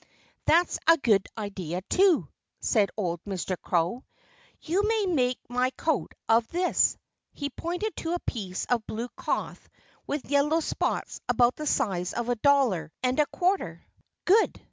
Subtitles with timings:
[0.45, 2.27] "That's a good idea, too,"
[2.59, 3.55] said old Mr.
[3.61, 4.03] Crow.
[4.59, 6.97] "You may make my coat of this!"
[7.33, 9.69] He pointed to a piece of blue cloth
[10.07, 13.85] with yellow spots about the size of a dollar and a quarter.
[14.25, 14.59] "Good!"